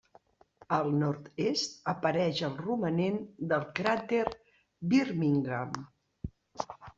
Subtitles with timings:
[0.77, 3.19] Al nord-est apareix el romanent
[3.53, 4.23] del cràter
[4.95, 5.77] Birmingham.